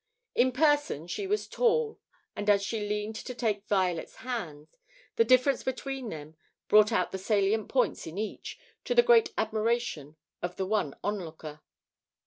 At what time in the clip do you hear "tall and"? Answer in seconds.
1.47-2.49